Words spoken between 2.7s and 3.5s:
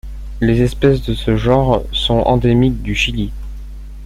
du Chili.